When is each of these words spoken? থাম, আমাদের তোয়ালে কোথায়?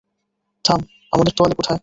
থাম, 0.65 0.79
আমাদের 1.13 1.33
তোয়ালে 1.37 1.55
কোথায়? 1.55 1.79